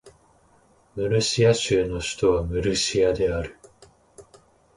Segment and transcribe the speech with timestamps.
[0.95, 3.59] ムルシア州の州都はムルシアである